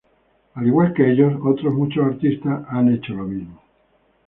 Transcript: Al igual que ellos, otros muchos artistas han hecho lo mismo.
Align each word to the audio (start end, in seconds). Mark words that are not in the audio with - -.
Al 0.55 0.65
igual 0.65 0.95
que 0.95 1.11
ellos, 1.11 1.31
otros 1.43 1.71
muchos 1.75 2.03
artistas 2.03 2.65
han 2.69 2.91
hecho 2.91 3.13
lo 3.13 3.21
mismo. 3.25 3.61